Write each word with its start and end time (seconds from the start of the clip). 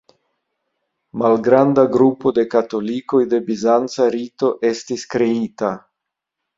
Malgranda 1.23 1.83
grupo 1.97 2.33
de 2.39 2.47
katolikoj 2.55 3.23
de 3.37 3.43
bizanca 3.53 4.11
rito 4.19 4.53
estis 4.75 5.09
kreita. 5.17 5.75